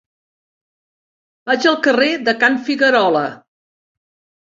[1.51, 3.25] Vaig al carrer de Can Figuerola.